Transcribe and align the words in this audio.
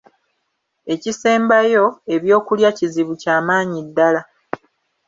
Ekisembayo, 0.93 1.85
ebyokulya 2.15 2.69
kizibu 2.77 3.13
kyamaanyi 3.21 3.79
ddala. 3.87 4.21